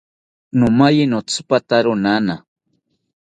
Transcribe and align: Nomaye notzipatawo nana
Nomaye 0.57 1.03
notzipatawo 1.07 1.91
nana 2.03 2.35